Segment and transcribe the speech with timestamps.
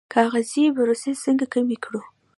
[0.13, 2.01] کاغذي پروسې څنګه کمې کړو؟